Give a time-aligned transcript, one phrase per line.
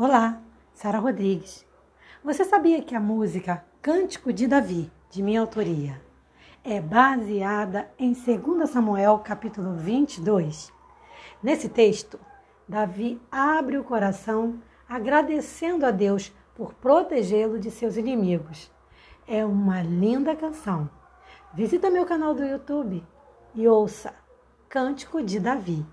[0.00, 0.40] Olá,
[0.74, 1.66] Sara Rodrigues.
[2.22, 6.00] Você sabia que a música Cântico de Davi, de minha autoria,
[6.62, 10.72] é baseada em 2 Samuel capítulo 22?
[11.42, 12.16] Nesse texto,
[12.68, 18.70] Davi abre o coração agradecendo a Deus por protegê-lo de seus inimigos.
[19.26, 20.88] É uma linda canção.
[21.52, 23.04] Visita meu canal do YouTube
[23.52, 24.14] e ouça
[24.68, 25.84] Cântico de Davi.